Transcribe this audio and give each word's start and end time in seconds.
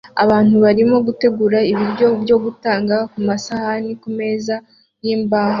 Abantu 0.23 0.55
barimo 0.65 0.97
gutegura 1.07 1.57
ibiryo 1.71 2.07
byo 2.23 2.37
gutanga 2.43 2.95
kumasahani 3.11 3.91
kumeza 4.01 4.55
yimbaho 5.03 5.49